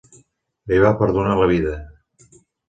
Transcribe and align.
Li 0.71 0.79
va 0.85 0.93
perdonar 1.01 1.35
la 1.41 1.51
vida. 1.53 1.75